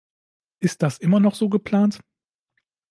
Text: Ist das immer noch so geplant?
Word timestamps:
Ist 0.63 0.81
das 0.81 0.97
immer 0.97 1.19
noch 1.19 1.35
so 1.35 1.47
geplant? 1.47 1.99